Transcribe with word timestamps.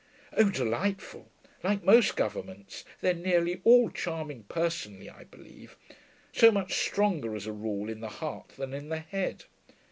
'Oh, 0.35 0.49
delightful. 0.49 1.29
Like 1.63 1.83
most 1.83 2.15
governments; 2.15 2.83
they're 3.01 3.13
nearly 3.13 3.61
all 3.63 3.91
charming 3.91 4.45
personally, 4.49 5.11
I 5.11 5.25
believe. 5.25 5.77
So 6.33 6.51
much 6.51 6.73
stronger, 6.79 7.35
as 7.35 7.45
a 7.45 7.53
rule, 7.53 7.87
in 7.87 7.99
the 7.99 8.09
heart 8.09 8.47
than 8.57 8.73
in 8.73 8.89
the 8.89 8.97
head. 8.97 9.43